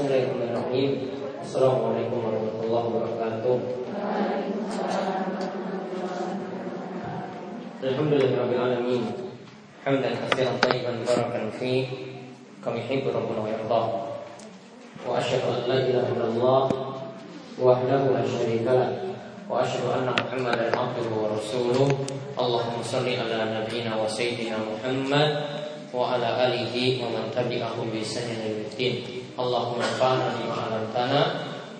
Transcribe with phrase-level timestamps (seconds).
[0.00, 1.12] Bismillahirrahmanirrahim.
[1.44, 3.56] Assalamualaikum warahmatullahi wabarakatuh.
[7.84, 9.02] الحمد لله رب العالمين
[9.84, 11.84] حمدا كثيرا طيبا مباركا فيه
[12.64, 13.88] كم يحب ربنا ويرضاه
[15.04, 16.62] واشهد ان لا اله الا الله
[17.60, 18.88] وحده لا شريك له
[19.52, 21.88] واشهد ان محمدا عبده ورسوله
[22.40, 25.30] اللهم صل على نبينا وسيدنا محمد
[25.92, 26.74] وعلى اله
[27.04, 31.20] ومن تبعهم بسنن الدين Allahumma anfa'na bima 'allamtana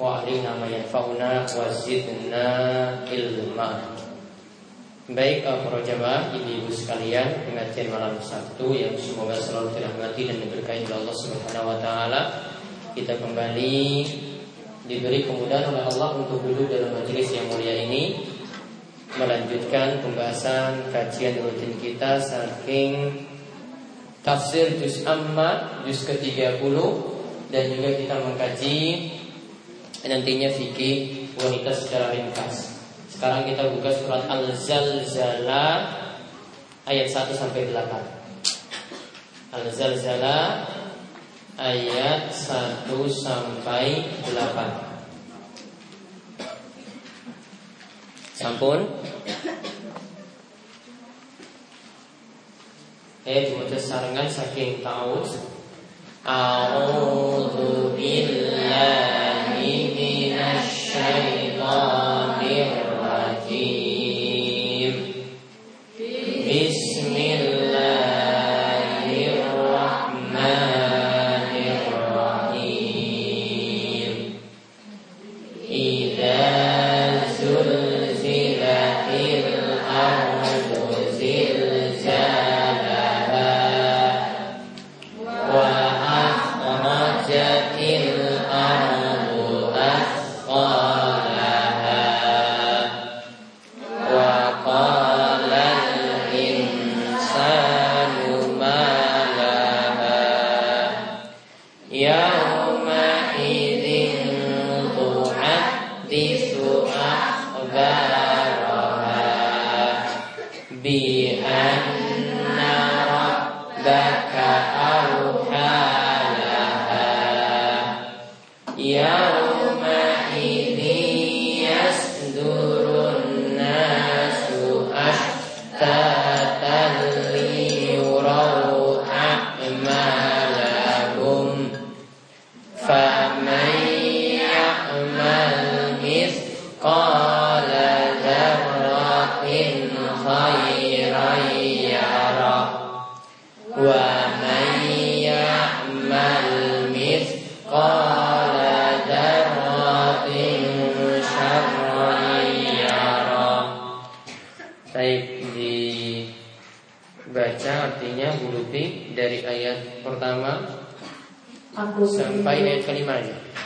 [0.00, 2.48] wa 'allimna wa zidna
[3.04, 3.68] ilma.
[5.10, 10.96] Baik para jemaah, ibu-ibu sekalian, pengajian malam Sabtu yang semoga selalu dirahmati dan diberkahi oleh
[11.02, 12.20] Allah Subhanahu wa taala.
[12.94, 14.06] Kita kembali
[14.86, 18.22] diberi kemudahan oleh Allah untuk duduk dalam majelis yang mulia ini
[19.18, 23.26] melanjutkan pembahasan kajian rutin kita saking
[24.22, 27.09] tafsir juz amma juz ke-30
[27.50, 28.78] dan juga kita mengkaji
[30.06, 32.78] nantinya fikih wanita secara ringkas.
[33.10, 35.92] Sekarang kita buka surat Al-Zalzala
[36.86, 39.54] ayat 1 sampai 8.
[39.54, 40.64] Al-Zalzala
[41.58, 44.88] ayat 1 sampai 8.
[48.40, 48.88] Sampun
[53.30, 55.20] Eh, dimaca sarangan saking tahu
[56.24, 59.19] A'udzu billahi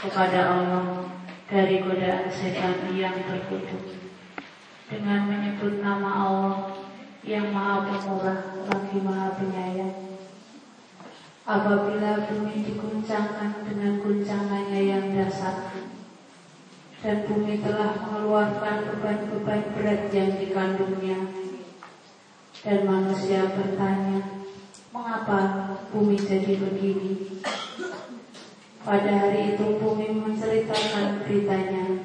[0.05, 1.09] kepada Allah
[1.49, 4.05] dari godaan setan yang terkutuk
[4.85, 6.57] dengan menyebut nama Allah
[7.25, 9.97] yang maha pemurah lagi maha penyayang.
[11.49, 15.73] Apabila bumi diguncangkan dengan guncangannya yang dasar
[17.01, 21.21] dan bumi telah mengeluarkan beban-beban berat yang dikandungnya
[22.61, 24.21] dan manusia bertanya,
[24.93, 25.41] mengapa
[25.93, 27.41] bumi jadi begini?
[28.85, 32.05] Pada hari itu bumi menceritakan beritanya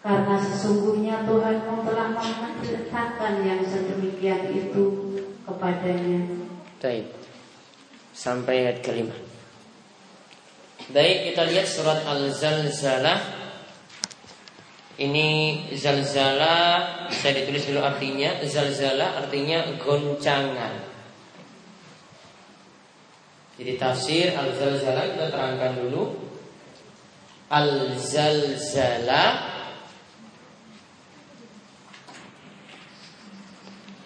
[0.00, 4.84] Karena sesungguhnya Tuhanmu telah memerintahkan yang sedemikian itu
[5.44, 6.24] kepadanya
[6.80, 7.12] Baik.
[8.16, 9.12] Sampai ayat kelima.
[10.88, 13.20] Baik, kita lihat surat Al-Zalzalah.
[14.96, 15.28] Ini
[15.76, 16.56] zalzala
[17.12, 18.40] saya ditulis dulu artinya.
[18.44, 20.72] Zalzala artinya goncangan.
[23.60, 26.16] Jadi tafsir Al-Zalzala kita terangkan dulu.
[27.52, 29.24] Al-Zalzala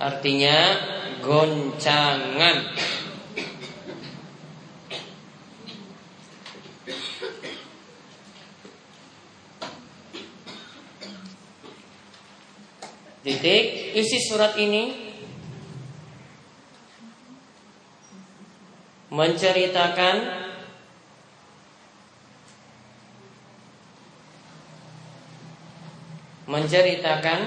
[0.03, 0.59] artinya
[1.23, 2.75] goncangan.
[13.23, 15.04] Titik isi surat ini
[19.15, 20.17] menceritakan
[26.51, 27.41] menceritakan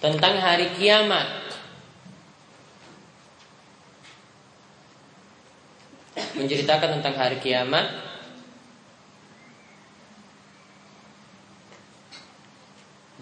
[0.00, 1.28] tentang hari kiamat.
[6.32, 7.86] Menceritakan tentang hari kiamat.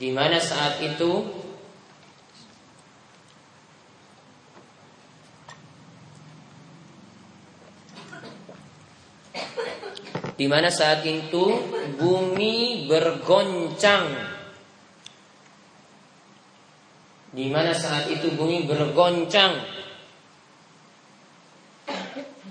[0.00, 1.39] Di mana saat itu
[10.40, 11.52] di mana saat itu
[12.00, 14.08] bumi bergoncang.
[17.28, 19.60] Di mana saat itu bumi bergoncang.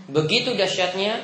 [0.05, 1.17] Begitu dahsyatnya.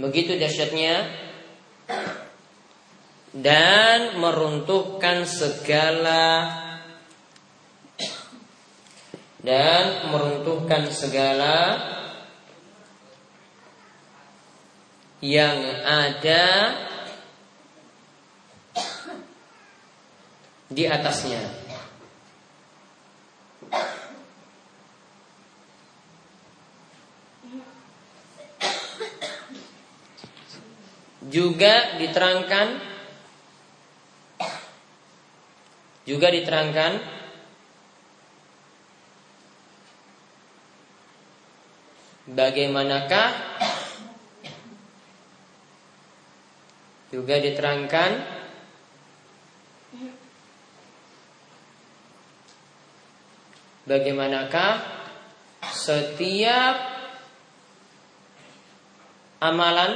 [0.00, 1.12] Begitu dahsyatnya.
[3.36, 6.24] Dan meruntuhkan segala
[9.42, 11.58] dan meruntuhkan segala
[15.22, 16.46] yang ada
[20.70, 21.42] di atasnya.
[31.32, 32.92] Juga diterangkan
[36.02, 37.21] juga diterangkan
[42.32, 43.28] Bagaimanakah
[47.12, 48.10] juga diterangkan?
[53.84, 54.72] Bagaimanakah
[55.76, 56.76] setiap
[59.44, 59.92] amalan?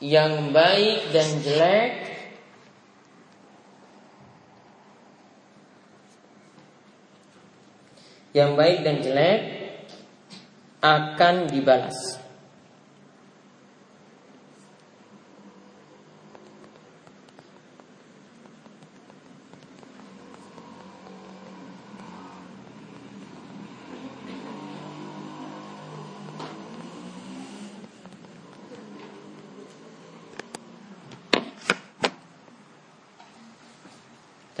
[0.00, 2.09] Yang baik dan jelek
[8.30, 9.38] yang baik dan jelek
[10.80, 12.20] akan dibalas.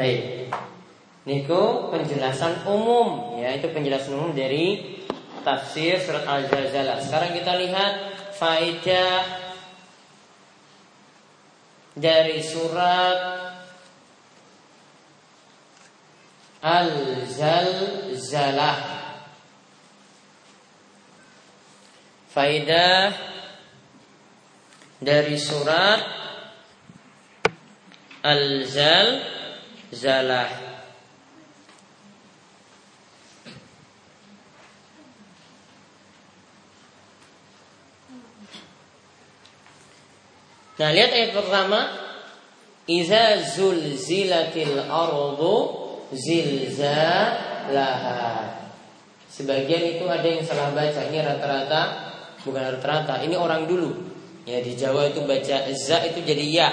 [0.00, 0.79] Baik.
[1.20, 4.96] Niku penjelasan umum ya itu penjelasan umum dari
[5.44, 6.96] tafsir surat Al-Zalzalah.
[7.04, 7.92] Sekarang kita lihat
[8.40, 9.20] faedah
[11.92, 13.20] dari surat
[16.64, 18.00] Al-Zalzalah.
[22.30, 23.12] Faedah
[25.04, 26.00] dari surat
[28.24, 29.30] Al-Zalzalah.
[40.80, 42.08] Nah, lihat ayat pertama.
[42.88, 45.76] Iza zulzilatil ardu
[46.16, 46.96] zilzalaha.
[49.28, 51.04] Sebagian itu ada yang salah baca.
[51.04, 51.82] Ini rata-rata
[52.48, 53.20] bukan rata-rata.
[53.20, 53.92] Ini orang dulu.
[54.48, 56.72] Ya di Jawa itu baca za itu jadi ya.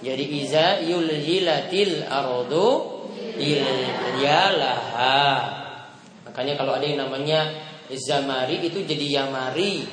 [0.00, 2.96] Jadi iza yulzilatil ardu
[4.24, 5.20] yalaha.
[6.24, 7.52] Makanya kalau ada yang namanya
[7.92, 9.84] zamari itu jadi yamari.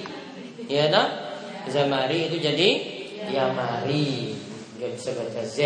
[0.72, 1.36] Ya nah?
[1.68, 2.93] Zamari itu jadi
[3.32, 4.36] Yamari
[4.82, 5.58] Gak bisa baca Z.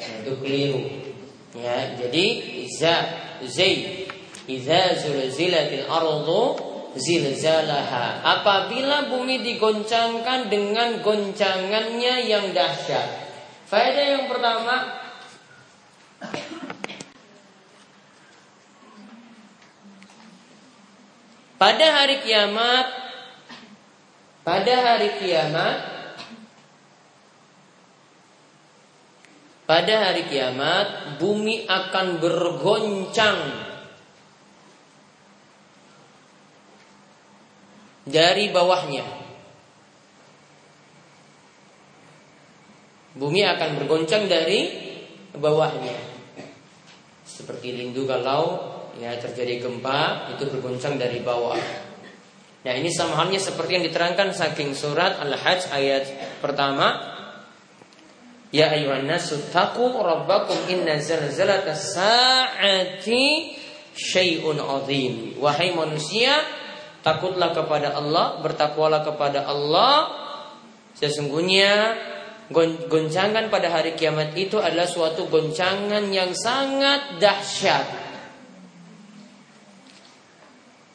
[0.00, 0.80] Nah, Itu keliru.
[1.54, 2.24] Ya, Jadi
[2.66, 2.94] Iza
[3.46, 4.06] Zai
[4.50, 6.58] Iza zulzilatil ardu
[6.98, 8.26] zilzalaha.
[8.26, 13.30] Apabila bumi digoncangkan dengan goncangannya yang dahsyat.
[13.70, 14.98] Faedah yang pertama
[21.54, 22.86] Pada hari kiamat
[24.42, 25.89] Pada hari kiamat
[29.70, 33.38] Pada hari kiamat bumi akan bergoncang
[38.02, 39.06] dari bawahnya.
[43.14, 44.74] Bumi akan bergoncang dari
[45.38, 45.94] bawahnya.
[47.22, 51.62] Seperti rindu kalau ya terjadi gempa itu bergoncang dari bawah.
[52.66, 56.04] Nah ini sama halnya seperti yang diterangkan saking surat Al-Hajj ayat
[56.42, 57.09] pertama
[58.50, 63.54] Ya ayuhan nasu taqu rabbakum inna zalzalata sa'ati
[63.94, 65.38] syai'un azim.
[65.38, 66.34] Wahai manusia,
[67.06, 70.18] takutlah kepada Allah, bertakwalah kepada Allah.
[70.98, 71.94] Sesungguhnya
[72.90, 77.86] goncangan pada hari kiamat itu adalah suatu goncangan yang sangat dahsyat.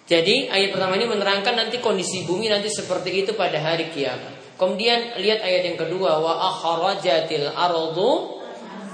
[0.06, 4.35] Jadi ayat pertama ini menerangkan nanti kondisi bumi nanti seperti itu pada hari kiamat.
[4.56, 8.40] Kemudian lihat ayat yang kedua wa akhrajatil ardu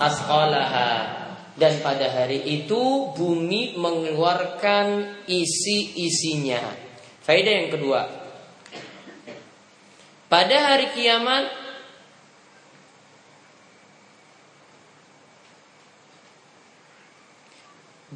[0.01, 1.21] asqalaha
[1.53, 6.61] dan pada hari itu bumi mengeluarkan isi-isinya.
[7.21, 8.01] Faedah yang kedua.
[10.25, 11.45] Pada hari kiamat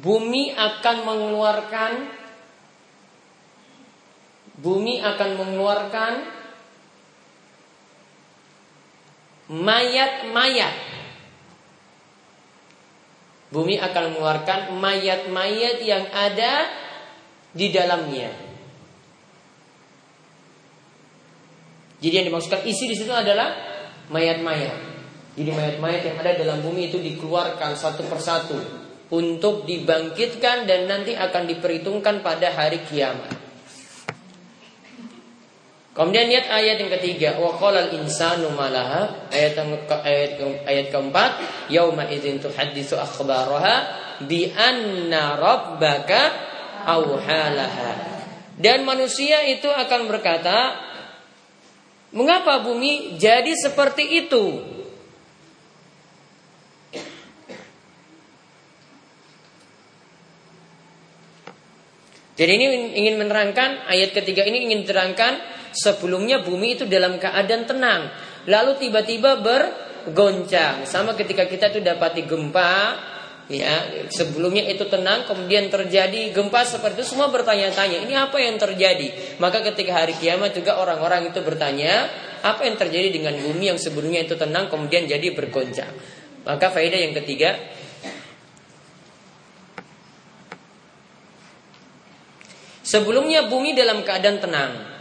[0.00, 1.92] bumi akan mengeluarkan
[4.56, 6.12] bumi akan mengeluarkan
[9.50, 10.96] mayat-mayat
[13.46, 16.66] Bumi akan mengeluarkan mayat-mayat yang ada
[17.54, 18.34] di dalamnya.
[22.02, 23.54] Jadi yang dimaksudkan isi di situ adalah
[24.10, 24.76] mayat-mayat.
[25.38, 28.58] Jadi mayat-mayat yang ada dalam bumi itu dikeluarkan satu persatu
[29.14, 33.35] untuk dibangkitkan dan nanti akan diperhitungkan pada hari kiamat.
[35.96, 39.56] Kemudian lihat ayat yang ketiga, wa qala insanu malaha, ayat
[40.04, 40.36] ayat
[40.68, 41.30] ayat keempat,
[41.72, 46.20] yauma idzin tuhaddisu akhbaraha bi anna rabbaka
[46.84, 48.12] auhalaha.
[48.60, 50.76] Dan manusia itu akan berkata,
[52.12, 54.44] mengapa bumi jadi seperti itu?
[62.36, 62.66] Jadi ini
[63.00, 68.08] ingin menerangkan ayat ketiga ini ingin diterangkan Sebelumnya bumi itu dalam keadaan tenang.
[68.48, 70.88] Lalu tiba-tiba bergoncang.
[70.88, 72.96] Sama ketika kita itu dapati gempa,
[73.52, 79.36] ya sebelumnya itu tenang, kemudian terjadi gempa seperti itu semua bertanya-tanya, ini apa yang terjadi?
[79.36, 82.08] Maka ketika hari kiamat juga orang-orang itu bertanya,
[82.40, 85.92] apa yang terjadi dengan bumi yang sebelumnya itu tenang kemudian jadi bergoncang?
[86.48, 87.58] Maka faedah yang ketiga,
[92.86, 94.95] Sebelumnya bumi dalam keadaan tenang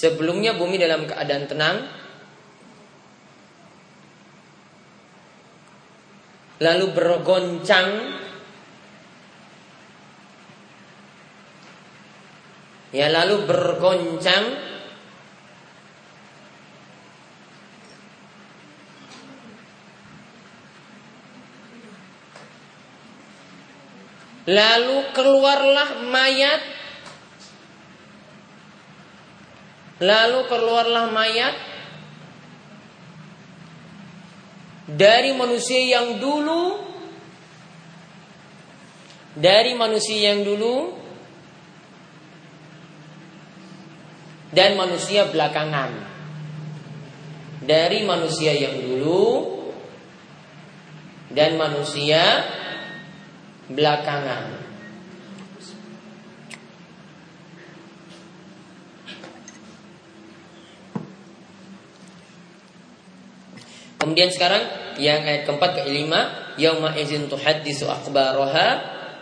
[0.00, 1.76] Sebelumnya bumi dalam keadaan tenang.
[6.56, 8.16] Lalu bergoncang.
[12.96, 14.72] Ya lalu bergoncang.
[24.48, 26.69] Lalu keluarlah mayat
[30.00, 31.54] Lalu keluarlah mayat
[34.88, 36.90] dari manusia yang dulu
[39.36, 40.98] dari manusia yang dulu
[44.50, 46.10] dan manusia belakangan.
[47.60, 49.26] Dari manusia yang dulu
[51.30, 52.42] dan manusia
[53.70, 54.59] belakangan.
[64.10, 64.66] Kemudian sekarang
[64.98, 68.68] yang ayat keempat ke lima, yauma izin tuhaddisu akhbaraha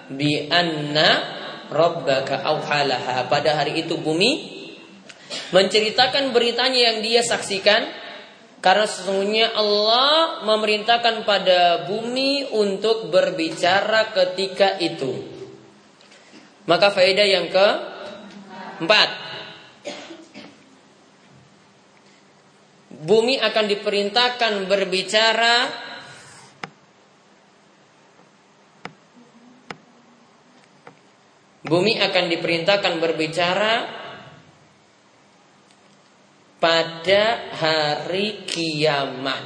[0.09, 1.29] bi anna
[1.69, 3.29] rabbaka auhalaha.
[3.29, 4.49] Pada hari itu bumi
[5.53, 7.85] menceritakan beritanya yang dia saksikan
[8.65, 15.21] karena sesungguhnya Allah memerintahkan pada bumi untuk berbicara ketika itu.
[16.65, 17.69] Maka faedah yang ke
[18.81, 19.28] empat
[22.99, 25.87] bumi akan diperintahkan berbicara
[31.69, 33.73] Bumi akan diperintahkan berbicara
[36.57, 37.25] pada
[37.61, 39.45] hari kiamat.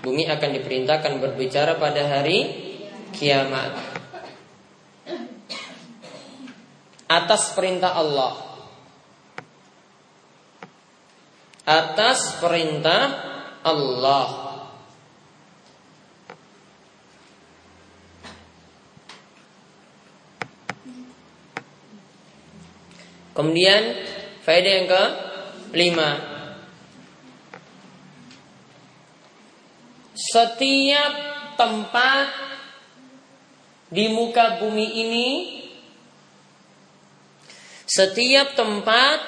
[0.00, 2.38] Bumi akan diperintahkan berbicara pada hari
[3.12, 3.99] kiamat.
[7.10, 8.34] Atas perintah Allah.
[11.66, 13.02] Atas perintah
[13.66, 14.28] Allah.
[23.34, 23.82] Kemudian
[24.46, 25.04] faedah yang ke
[25.74, 26.10] lima.
[30.14, 31.12] Setiap
[31.58, 32.26] tempat
[33.90, 35.59] di muka bumi ini
[37.90, 39.18] setiap tempat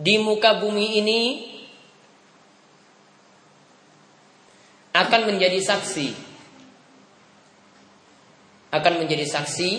[0.00, 1.22] di muka bumi ini
[4.96, 6.08] akan menjadi saksi.
[8.72, 9.70] Akan menjadi saksi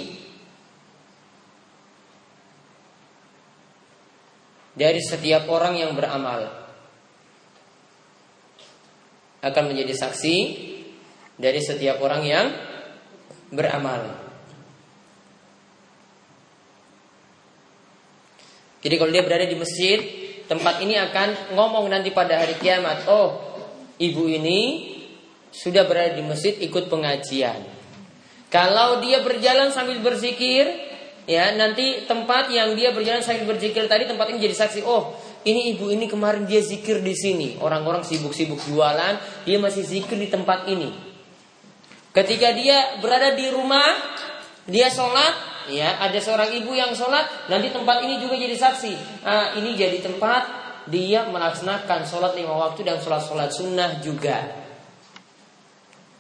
[4.78, 6.70] dari setiap orang yang beramal.
[9.42, 10.38] Akan menjadi saksi
[11.42, 12.46] dari setiap orang yang
[13.50, 14.27] beramal.
[18.82, 20.00] Jadi kalau dia berada di masjid,
[20.46, 23.42] tempat ini akan ngomong nanti pada hari kiamat, oh
[23.98, 24.94] ibu ini
[25.50, 27.66] sudah berada di masjid ikut pengajian.
[28.48, 30.70] Kalau dia berjalan sambil berzikir,
[31.28, 34.88] ya nanti tempat yang dia berjalan sambil berzikir tadi tempat ini jadi saksi.
[34.88, 37.60] Oh, ini ibu ini kemarin dia zikir di sini.
[37.60, 40.94] Orang-orang sibuk-sibuk jualan, dia masih zikir di tempat ini.
[42.16, 44.00] Ketika dia berada di rumah,
[44.64, 49.24] dia sholat, ya ada seorang ibu yang sholat, nanti tempat ini juga jadi saksi.
[49.24, 50.44] Ah, ini jadi tempat
[50.88, 54.68] dia melaksanakan sholat lima waktu dan sholat-sholat sunnah juga.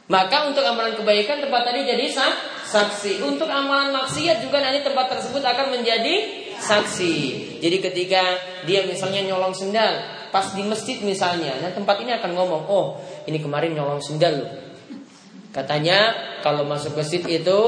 [0.07, 2.07] Maka untuk amalan kebaikan tempat tadi jadi
[2.63, 3.23] saksi.
[3.27, 7.15] Untuk amalan maksiat juga nanti tempat tersebut akan menjadi saksi.
[7.59, 8.23] Jadi ketika
[8.63, 9.99] dia misalnya nyolong sendal,
[10.31, 12.85] pas di masjid misalnya, nah tempat ini akan ngomong, oh
[13.27, 14.66] ini kemarin nyolong sendal loh.
[15.55, 16.13] Katanya
[16.45, 17.61] kalau masuk masjid itu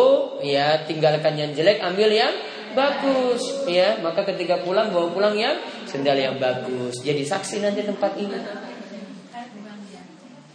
[0.45, 2.33] ya tinggalkan yang jelek, ambil yang
[2.77, 3.97] bagus ya.
[4.03, 5.57] Maka ketika pulang bawa pulang yang
[5.89, 7.01] sendal yang bagus.
[7.01, 8.39] Jadi saksi nanti tempat ini.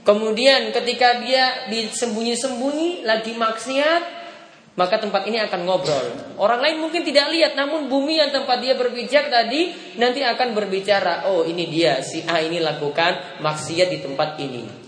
[0.04, 4.02] Kemudian ketika dia disembunyi-sembunyi lagi maksiat,
[4.76, 6.36] maka tempat ini akan ngobrol.
[6.36, 11.24] Orang lain mungkin tidak lihat, namun bumi yang tempat dia berpijak tadi nanti akan berbicara.
[11.32, 14.83] Oh ini dia, si A ini lakukan maksiat di tempat ini.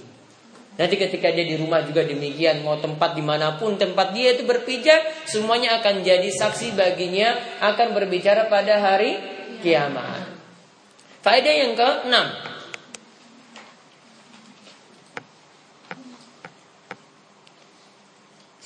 [0.76, 4.44] Nanti ketika dia di rumah juga demikian, mau tempat di mana pun tempat dia itu
[4.44, 7.32] berpijak, semuanya akan jadi saksi baginya,
[7.64, 9.16] akan berbicara pada hari
[9.64, 10.28] kiamat.
[11.24, 12.14] Faedah yang ke-6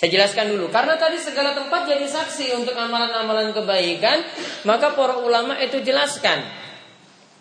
[0.01, 4.25] Saya jelaskan dulu, karena tadi segala tempat jadi saksi untuk amalan-amalan kebaikan,
[4.65, 6.60] maka para ulama itu jelaskan.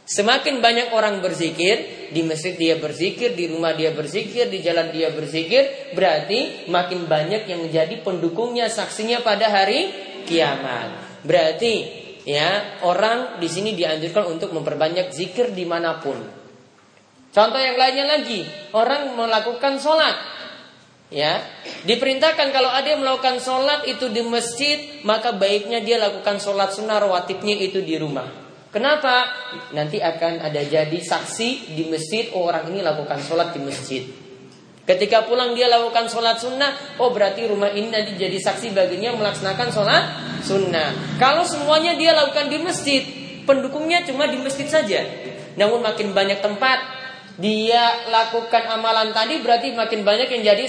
[0.09, 5.13] Semakin banyak orang berzikir, di masjid dia berzikir, di rumah dia berzikir, di jalan dia
[5.13, 9.93] berzikir, berarti makin banyak yang menjadi pendukungnya, saksinya pada hari
[10.25, 11.21] kiamat.
[11.21, 11.73] Berarti
[12.25, 16.17] ya orang di sini dianjurkan untuk memperbanyak zikir di mana pun.
[17.29, 18.41] Contoh yang lainnya lagi,
[18.73, 20.41] orang melakukan sholat,
[21.09, 21.41] Ya,
[21.89, 27.01] diperintahkan kalau ada yang melakukan sholat itu di masjid, maka baiknya dia lakukan sholat sunnah
[27.01, 28.48] rawatibnya itu di rumah.
[28.69, 29.25] Kenapa?
[29.73, 34.05] Nanti akan ada jadi saksi di masjid, oh, orang ini lakukan sholat di masjid.
[34.85, 39.69] Ketika pulang dia lakukan sholat sunnah, oh berarti rumah ini nanti jadi saksi baginya melaksanakan
[39.69, 40.03] sholat
[40.41, 41.17] sunnah.
[41.21, 43.01] Kalau semuanya dia lakukan di masjid,
[43.45, 45.01] pendukungnya cuma di masjid saja.
[45.57, 46.77] Namun makin banyak tempat
[47.41, 50.65] dia lakukan amalan tadi berarti makin banyak yang jadi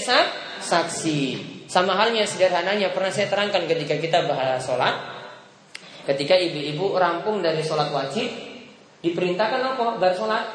[0.61, 1.21] saksi.
[1.69, 5.20] Sama halnya sederhananya pernah saya terangkan ketika kita bahas sholat.
[6.01, 8.27] Ketika ibu-ibu rampung dari sholat wajib,
[9.05, 10.01] diperintahkan apa?
[10.01, 10.45] Bar sholat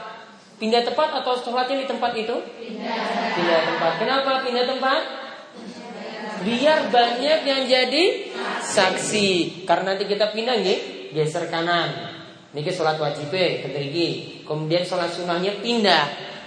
[0.57, 2.37] pindah tempat atau sholatnya di tempat itu?
[2.37, 2.99] Pindah.
[3.37, 3.93] Pindah tempat.
[4.03, 5.03] Kenapa pindah tempat?
[6.43, 8.05] Biar banyak yang jadi
[8.63, 9.63] saksi.
[9.65, 10.79] Karena nanti kita pindah nih,
[11.15, 12.17] geser kanan,
[12.57, 14.43] Niki sholat wajib keterigi.
[14.49, 16.05] Kemudian sholat sunnahnya pindah.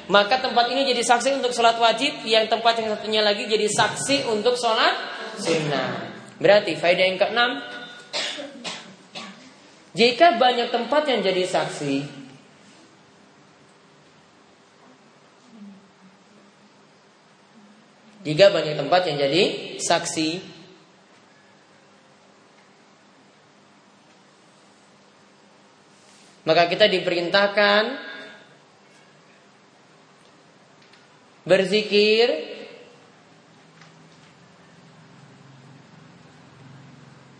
[0.10, 4.26] Maka tempat ini jadi saksi untuk sholat wajib, yang tempat yang satunya lagi jadi saksi
[4.26, 4.98] untuk sholat
[5.38, 6.10] sunnah.
[6.42, 7.62] Berarti faedah yang keenam,
[10.00, 12.08] jika banyak tempat yang jadi saksi,
[18.24, 19.44] jika banyak tempat yang jadi
[19.76, 20.60] saksi,
[26.50, 27.94] Maka kita diperintahkan
[31.46, 32.59] berzikir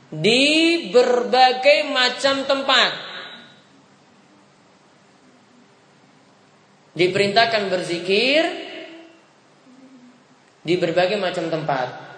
[0.10, 2.92] di berbagai macam tempat.
[6.98, 8.44] Diperintahkan berzikir
[10.66, 12.10] di berbagai macam tempat.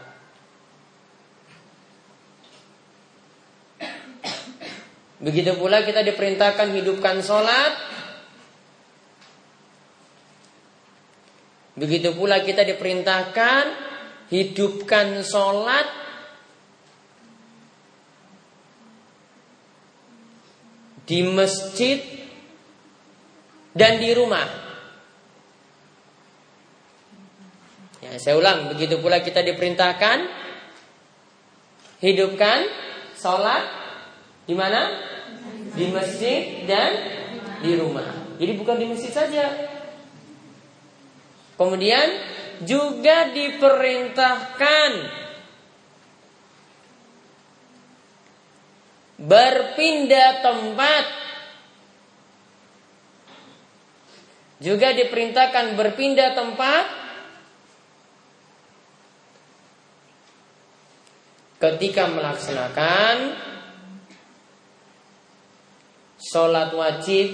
[5.21, 7.73] Begitu pula kita diperintahkan hidupkan sholat.
[11.77, 13.63] Begitu pula kita diperintahkan
[14.33, 16.00] hidupkan sholat.
[21.11, 21.99] Di masjid
[23.75, 24.47] dan di rumah.
[27.99, 30.23] Ya, saya ulang, begitu pula kita diperintahkan
[31.99, 32.63] hidupkan
[33.19, 33.63] sholat
[34.47, 35.11] di mana?
[35.75, 36.91] di masjid dan
[37.63, 38.35] di rumah.
[38.41, 39.45] Jadi bukan di masjid saja.
[41.55, 42.07] Kemudian
[42.65, 44.89] juga diperintahkan
[49.21, 51.05] berpindah tempat.
[54.61, 56.85] Juga diperintahkan berpindah tempat
[61.57, 63.37] ketika melaksanakan
[66.21, 67.29] sholat wajib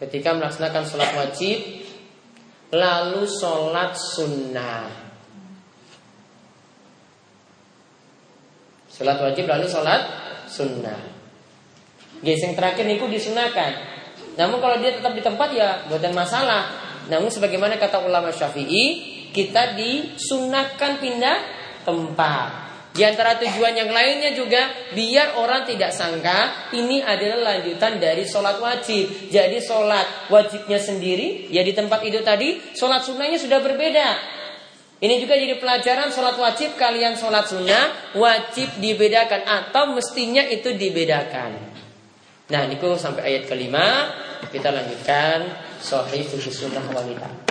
[0.00, 1.60] ketika melaksanakan sholat wajib
[2.72, 5.07] lalu sholat sunnah
[8.98, 10.02] sholat wajib lalu sholat
[10.50, 10.98] sunnah
[12.26, 13.78] geseng terakhir niku disunahkan
[14.34, 16.66] namun kalau dia tetap di tempat ya buatan masalah
[17.06, 21.36] namun sebagaimana kata ulama syafi'i kita disunahkan pindah
[21.86, 28.26] tempat di antara tujuan yang lainnya juga biar orang tidak sangka ini adalah lanjutan dari
[28.26, 29.30] sholat wajib.
[29.30, 34.37] Jadi sholat wajibnya sendiri ya di tempat itu tadi sholat sunnahnya sudah berbeda.
[34.98, 41.54] Ini juga jadi pelajaran sholat wajib kalian sholat sunnah wajib dibedakan atau mestinya itu dibedakan.
[42.50, 44.10] Nah, niku sampai ayat kelima
[44.50, 45.46] kita lanjutkan
[45.78, 47.47] sahih sunnah wanita.